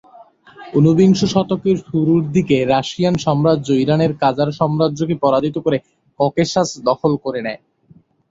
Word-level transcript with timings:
উনবিংশ 0.73 1.19
শতকের 1.33 1.77
শুরু 1.85 2.13
দিকে 2.35 2.57
রাশিয়ান 2.67 3.15
সাম্রাজ্য 3.17 3.67
ইরানের 3.83 4.11
কাজার 4.21 4.49
সাম্রাজ্যকে 4.59 5.15
পরাজিত 5.23 5.55
করে 5.65 5.77
ককেশাস 6.19 6.69
দখল 6.87 7.11
করে 7.25 7.39
নেয়। 7.45 7.59